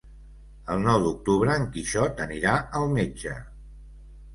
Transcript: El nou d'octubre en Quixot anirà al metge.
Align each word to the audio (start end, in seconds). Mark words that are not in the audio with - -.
El 0.75 0.81
nou 0.85 0.97
d'octubre 1.03 1.59
en 1.59 1.69
Quixot 1.77 2.25
anirà 2.29 2.59
al 2.83 2.93
metge. 2.99 3.41